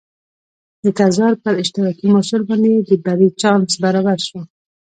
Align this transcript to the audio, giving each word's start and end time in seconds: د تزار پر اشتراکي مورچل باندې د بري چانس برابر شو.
د 0.83 0.85
تزار 0.97 1.33
پر 1.43 1.53
اشتراکي 1.63 2.05
مورچل 2.13 2.41
باندې 2.49 2.71
د 2.89 2.91
بري 3.05 3.29
چانس 3.41 3.71
برابر 3.83 4.17
شو. 4.27 4.41